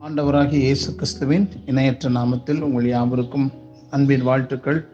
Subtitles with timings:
[0.00, 3.52] ஆண்டவராகிய இயேசு கிறிஸ்துவின் இணையற்ற நாமத்தில் உங்கள் யாவருக்கும்
[3.90, 4.88] அன்பின் வாழ்த்துக்கள்.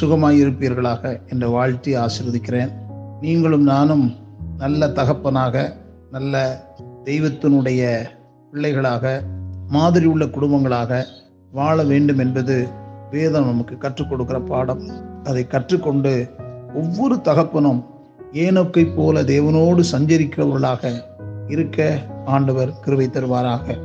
[0.00, 2.72] சுகமாயிருப்பீர்களாக என்ற வாழ்த்தி ஆசிர்வதிக்கிறேன்.
[3.20, 4.14] நீங்களும் நானும்
[4.58, 5.76] நல்ல தகப்பனாக
[6.10, 6.62] நல்ல
[7.04, 8.04] தெய்வத்தினுடைய
[8.50, 9.22] பிள்ளைகளாக
[9.68, 11.04] மாதிரி உள்ள குடும்பங்களாக
[11.52, 12.68] வாழ வேண்டும் என்பது
[13.10, 14.82] வேதம் நமக்கு கற்றுக் கொடுக்கிற பாடம்.
[15.24, 16.30] அதை கற்றுக்கொண்டு
[16.74, 17.84] ஒவ்வொரு தகப்பனும்
[18.32, 21.02] ஏனோக்கை போல தேவனோடு சஞ்சரிக்கிறவர்களாக
[21.48, 23.76] இருக்க ஆண்டவர் கிருவை தருவாராக.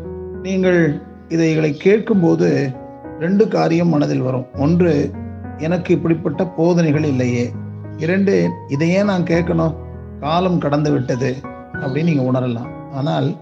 [0.41, 2.70] நீங்கள் இதைகளை கேட்கும்போது
[3.20, 4.45] ரெண்டு காரியம் மனதில் வரும்.
[4.57, 5.12] ஒன்று
[5.57, 7.52] எனக்கு இப்படிப்பட்ட போதனைகள் இல்லையே.
[7.98, 9.76] இரண்டு இதையே நான் கேட்கணும்?
[10.20, 11.35] காலம் கடந்து விட்டது
[11.73, 12.91] அப்படின்னு நீங்கள் உணரலாம்.
[12.93, 13.35] ஆனால்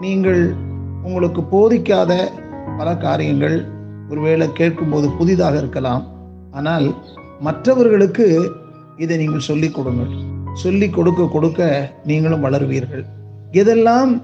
[0.00, 0.54] நீங்கள்
[1.02, 2.28] உங்களுக்கு போதிக்காத
[2.78, 3.64] பல காரியங்கள்
[4.10, 6.06] ஒருவேளை கேட்கும்போது புதிதாக இருக்கலாம்.
[6.50, 6.94] ஆனால்
[7.40, 8.52] மற்றவர்களுக்கு
[8.98, 10.12] இதை நீங்கள் சொல்லிக் கொடுங்கள்.
[10.54, 13.04] சொல்லிக் கொடுக்க கொடுக்க நீங்களும் வளருவீர்கள்.
[13.52, 14.22] எதெல்லாம்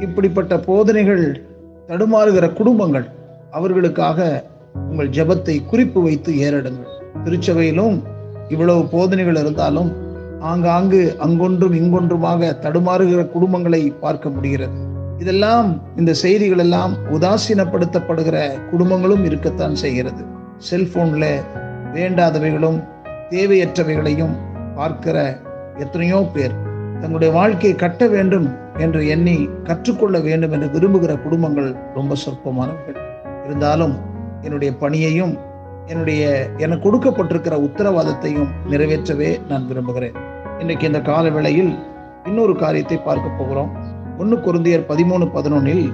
[0.00, 1.44] இப்படிப்பட்ட போதனைகள்
[1.88, 3.06] தடுமாறுகிற குடும்பங்கள்
[3.50, 4.46] அவர்களுக்காக
[4.90, 6.90] உங்கள் ஜெபத்தை குறிப்பு வைத்து ஏறடுங்கள்.
[7.24, 8.02] திருச்சபையிலும்
[8.48, 9.92] இவ்வளவு போதனைகள் இருந்தாலும்
[10.40, 14.76] ஆங்காங்கு அங்கொன்றும் இங்கொன்றுமாக தடுமாறுகிற குடும்பங்களை பார்க்க முடிகிறது.
[15.18, 20.24] இதெல்லாம் இந்த செய்திகள் எல்லாம் உதாசீனப்படுத்தப்படுகிற குடும்பங்களும் இருக்கத்தான் செய்கிறது.
[20.70, 21.26] செல்போன்ல
[21.94, 22.78] வேண்டாதவைகளும்
[23.30, 24.34] தேவையற்றவைகளையும்
[24.74, 25.16] பார்க்கிற
[25.78, 26.54] எத்தனையோ பேர்
[27.00, 28.46] தங்களுடைய வாழ்க்கையை கட்ட வேண்டும்
[28.78, 32.98] என்று எண்ணி கற்றுக்கொள்ள வேண்டும் என்று விரும்புகிற குடும்பங்கள் ரொம்ப சொற்பமானவர்கள்.
[33.44, 33.94] இருந்தாலும்
[34.40, 35.34] என்னுடைய பணியையும்
[35.86, 36.22] என்னுடைய
[36.56, 40.16] எனக்கு கொடுக்கப்பட்டிருக்கிற உத்தரவாதத்தையும் நிறைவேற்றவே நான் விரும்புகிறேன்.
[40.58, 41.72] இன்றைக்கு இந்த கால வேளையில்
[42.24, 43.70] இன்னொரு காரியத்தை பார்க்க போகிறோம்.
[44.18, 45.86] ஒன்று குருந்தியர் பதிமூணு பதினொன்னில்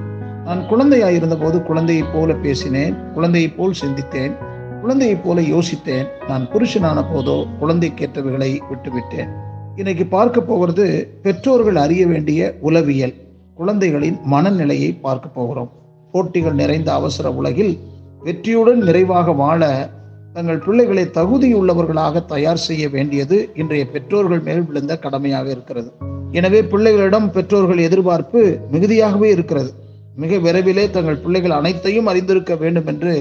[0.44, 4.34] நான் குழந்தையாயிருந்த போது குழந்தையைப் போல பேசினேன் குழந்தையைப் போல் சிந்தித்தேன்
[4.82, 6.06] குழந்தையைப் போல யோசித்தேன்.
[6.28, 9.28] நான் புருஷனான போதோ குழந்தைக்கேற்றவைகளை விட்டுவிட்டேன்.
[9.76, 10.86] இன்னைக்கு பார்க்க போகிறது
[11.22, 13.14] பெற்றோர்கள் அறிய வேண்டிய உளவியல்.
[13.54, 15.70] குழந்தைகளின் மனநிலையை பார்க்க போகிறோம்.
[16.12, 17.78] போட்டிகள் நிறைந்த அவசர உலகில்
[18.22, 19.90] வெற்றியுடன் நிறைவாக வாழ
[20.32, 25.92] தங்கள் பிள்ளைகளை தகுதியுள்ளவர்களாக தயார் செய்ய வேண்டியது இன்றைய பெற்றோர்கள் மேல் விழுந்த கடமையாக இருக்கிறது.
[26.32, 29.72] எனவே பிள்ளைகளிடம் பெற்றோர்கள் எதிர்பார்ப்பு மிகுதியாகவே இருக்கிறது.
[30.16, 33.14] மிக விரைவிலே தங்கள் பிள்ளைகள் அனைத்தையும் அறிந்திருக்க வேண்டும் என்று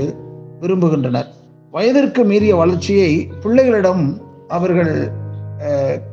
[0.61, 1.29] விரும்புகின்றனர்.
[1.71, 3.11] வயதிற்கு மீறிய வளர்ச்சியை
[3.43, 4.03] பிள்ளைகளிடம்
[4.47, 5.11] அவர்கள்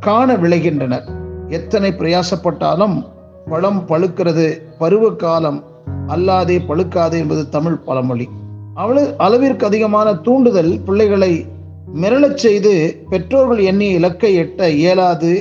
[0.00, 1.06] காண விளைகின்றனர்.
[1.48, 2.96] எத்தனை பிரயாசப்பட்டாலும்
[3.46, 4.46] பழம் பழுக்கிறது
[4.78, 5.58] பருவ காலம்
[6.08, 8.28] அல்லாதே பழுக்காது என்பது தமிழ் பழமொழி.
[8.74, 11.32] அவ்வளவு அளவிற்கு அதிகமான தூண்டுதல் பிள்ளைகளை
[11.94, 12.75] மிரளச் செய்து
[13.10, 15.32] பெற்றோர்கள் எண்ணிய இலக்கை எட்ட இயலாது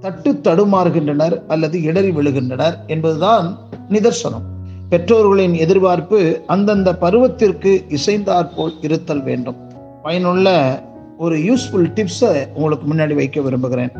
[0.00, 3.58] தட்டு தடுமாறுகின்றனர் அல்லது இடறி விழுகின்றனர் என்பதுதான்
[3.90, 4.46] நிதர்சனம்.
[4.88, 9.56] பெற்றோர்களின் எதிர்பார்ப்பு அந்தந்த பருவத்திற்கு இசைந்தாற்போல் இருத்தல் வேண்டும்.
[10.02, 10.80] பயனுள்ள
[11.18, 13.90] ஒரு யூஸ்ஃபுல் டிப்ஸை உங்களுக்கு முன்னாடி வைக்க விரும்புகிறேன்.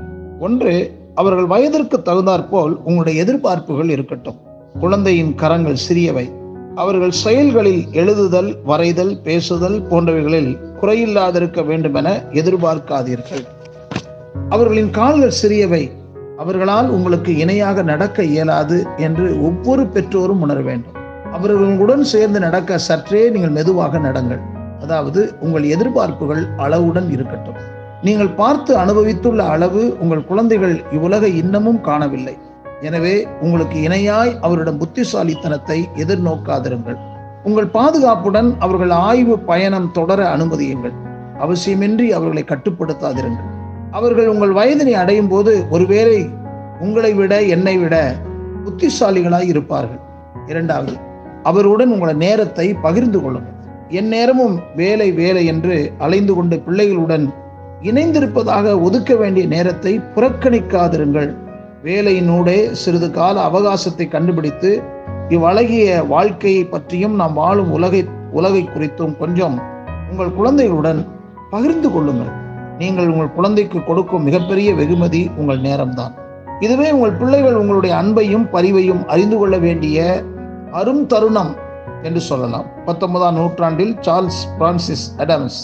[0.40, 4.36] ஒன்று அவர்கள் வயதிற்கு தகுந்தாற்போல் உங்களுடைய எதிர்பார்ப்புகள் இருக்கட்டும்.
[4.80, 6.30] குழந்தையின் கரங்கள் சிறியவை.
[6.74, 13.44] அவர்கள் செயல்களில் எழுதுதல் வரைதல் பேசுதல் போன்றவைகளில் குறையில்லாதிருக்க வேண்டும் என எதிர்பார்க்காதீர்கள்.
[14.48, 15.90] அவர்களின் கால்கள் சிறியவை.
[16.38, 20.96] அவர்களால் உங்களுக்கு இணையாக நடக்க இயலாது என்று ஒவ்வொரு பெற்றோரும் உணர வேண்டும்.
[21.32, 24.42] அவர்களுடன் சேர்ந்து நடக்க சற்றே நீங்கள் மெதுவாக நடங்கள்.
[24.80, 27.58] அதாவது உங்கள் எதிர்பார்ப்புகள் அளவுடன் இருக்கட்டும்.
[28.02, 32.36] நீங்கள் பார்த்து அனுபவித்துள்ள அளவு உங்கள் குழந்தைகள் இவ்வுலகை இன்னமும் காணவில்லை.
[32.80, 36.98] எனவே உங்களுக்கு இணையாய் அவரிடம் புத்திசாலித்தனத்தை எதிர்நோக்காதிருங்கள்.
[37.44, 40.96] உங்கள் பாதுகாப்புடன் அவர்கள் ஆய்வு பயணம் தொடர அனுமதியுங்கள்.
[41.38, 43.50] அவசியமின்றி அவர்களை கட்டுப்படுத்தாதிருங்கள்.
[43.96, 46.18] அவர்கள் உங்கள் வயதினை அடையும் போது ஒருவேளை
[46.80, 47.94] உங்களை விட என்னை விட
[48.64, 50.00] புத்திசாலிகளாய் இருப்பார்கள்.
[50.46, 50.94] இரண்டாவது
[51.42, 53.56] அவருடன் உங்கள் நேரத்தை பகிர்ந்து கொள்ளுங்கள்.
[53.88, 57.26] என் நேரமும் வேலை வேலை என்று அலைந்து கொண்டு பிள்ளைகளுடன்
[57.82, 61.30] இணைந்திருப்பதாக ஒதுக்க வேண்டிய நேரத்தை புறக்கணிக்காதிருங்கள்.
[61.84, 64.70] வேலையினூடே சிறிது கால அவகாசத்தை கண்டுபிடித்து
[65.28, 68.02] இவ்வழகிய வாழ்க்கையை பற்றியும் நாம் வாழும் உலகை
[68.32, 69.56] உலகை குறித்தும் கொஞ்சம்
[70.10, 71.00] உங்கள் குழந்தைகளுடன்
[71.50, 72.32] பகிர்ந்து கொள்ளுங்கள்.
[72.78, 76.12] நீங்கள் உங்கள் குழந்தைக்கு கொடுக்கும் மிகப்பெரிய வெகுமதி உங்கள் நேரம்தான்.
[76.60, 80.22] இதுவே உங்கள் பிள்ளைகள் உங்களுடைய அன்பையும் பரிவையும் அறிந்து கொள்ள வேண்டிய
[80.72, 81.54] அரும் தருணம்
[82.02, 82.64] என்று சொல்லலாம்.
[82.84, 85.58] பத்தொன்பதாம் நூற்றாண்டில் சார்ல்ஸ் பிரான்சிஸ் அடம்ஸ்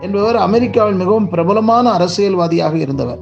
[0.00, 3.18] என்பவர் அமெரிக்காவில் மிகவும் பிரபலமான அரசியல்வாதியாக இருந்தவர்.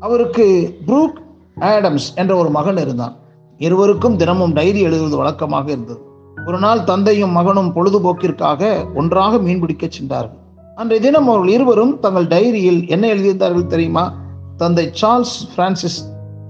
[0.00, 1.18] அவருக்கு புரூக்
[1.60, 3.16] ஆடம்ஸ் என்ற ஒரு மகன் இருந்தான்.
[3.58, 6.00] இருவருக்கும் தினமும் டைரி எழுதுவது வழக்கமாக இருந்தது.
[6.46, 10.44] ஒரு நாள் தந்தையும் மகனும் பொழுதுபோக்கிற்காக ஒன்றாக மீன்பிடிக்கச் சென்றார்கள்.
[10.76, 14.02] அன்றைய தினம் அவர்கள் இருவரும் தங்கள் டைரியில் என்ன எழுதியிருந்தார்கள் தெரியுமா?
[14.56, 15.96] தந்தை சார்ல்ஸ் பிரான்சிஸ்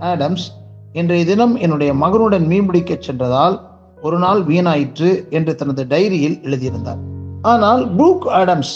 [0.01, 0.47] ஆடம்ஸ்
[0.93, 3.57] இன்றைய தினம் என்னுடைய மகனுடன் மீன்பிடிக்க சென்றதால்
[4.03, 7.01] ஒரு நாள் வீணாயிற்று என்று தனது டைரியில் எழுதியிருந்தார்.
[7.43, 8.75] ஆனால் ப்ரூக் ஆடம்ஸ்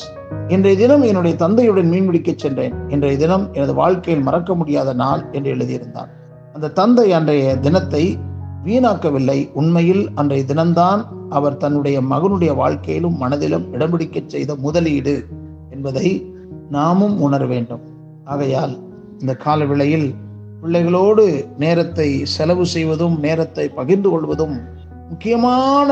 [0.48, 2.76] இன்றைய தினம் என்னுடைய தந்தையுடன் மீன்பிடிக்க சென்றேன்.
[2.88, 6.12] இன்றைய தினம் எனது வாழ்க்கையில் மறக்க முடியாத நாள் என்று எழுதியிருந்தான்
[6.54, 8.04] அந்த தந்தை அன்றைய தினத்தை
[8.64, 9.38] வீணாக்கவில்லை.
[9.52, 15.14] உண்மையில் அன்றைய தினம்தான் அவர் தன்னுடைய மகனுடைய வாழ்க்கையிலும் மனதிலும் இடம்பிடிக்கச் செய்த முதலீடு.
[15.80, 16.08] என்பதை
[16.70, 17.84] நாமும் உணர வேண்டும்.
[18.24, 18.74] ஆகையால்
[19.20, 20.08] இந்த கால விலையில்
[20.62, 21.24] பிள்ளைகளோடு
[21.62, 24.56] நேரத்தை செலவு செய்வதும் நேரத்தை பகிர்ந்து கொள்வதும்
[25.10, 25.90] முக்கியமான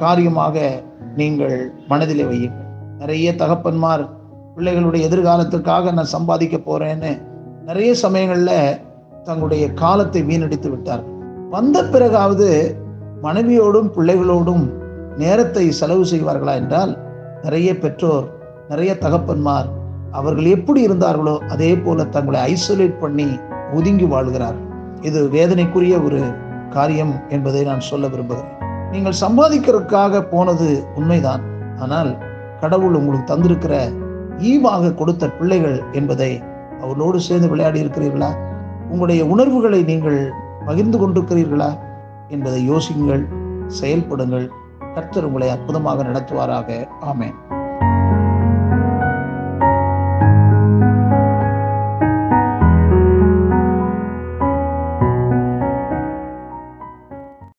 [0.00, 0.56] காரியமாக
[1.16, 1.54] நீங்கள்
[1.90, 2.66] மனதிலே வையுங்கள்.
[2.98, 4.02] நிறைய தகப்பன்மார்
[4.56, 7.12] பிள்ளைகளுடைய எதிர்காலத்துக்காக நான் சம்பாதிக்க போறேன்னு
[7.68, 8.78] நிறைய சமயங்களில்
[9.24, 11.04] தங்களுடைய காலத்தை வீணடித்து விட்டார்
[11.54, 12.50] வந்த பிறகாவது
[13.22, 14.66] மனைவியோடும் பிள்ளைகளோடும்
[15.22, 16.92] நேரத்தை செலவு செய்வார்களா என்றால்
[17.44, 18.26] நிறைய பெற்றோர்
[18.70, 19.68] நிறைய தகப்பன்மார்
[20.12, 23.38] அவர்கள் எப்படி இருந்தார்களோ அதே போல தங்களை ஐசோலேட் பண்ணி
[23.72, 24.54] ஒதுங்கி வாழ்கிறார்.
[25.00, 26.20] இது வேதனைக்குரிய ஒரு
[26.70, 28.52] காரியம் என்பதை நான் சொல்ல விரும்புகிறேன்.
[28.90, 31.40] நீங்கள் சம்பாதிக்கிறதுக்காக போனது உண்மைதான்.
[31.78, 32.18] ஆனால்
[32.60, 33.74] கடவுள் உங்களுக்கு தந்திருக்கிற
[34.38, 36.42] ஈவாக கொடுத்த பிள்ளைகள் என்பதை
[36.80, 38.30] அவர்களோடு சேர்ந்து விளையாடி இருக்கிறீர்களா?
[38.88, 40.32] உங்களுடைய உணர்வுகளை நீங்கள்
[40.66, 41.78] பகிர்ந்து கொண்டிருக்கிறீர்களா?
[42.28, 43.28] என்பதை யோசிங்கள்
[43.80, 44.48] செயல்படுங்கள்.
[44.94, 46.88] கர்த்தர் உங்களை அற்புதமாக நடத்துவாராக.
[47.00, 47.58] ஆமேன்.